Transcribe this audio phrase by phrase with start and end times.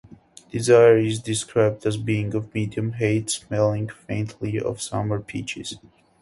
[0.49, 5.77] Desire is described as being of medium height, smelling faintly of summer peaches.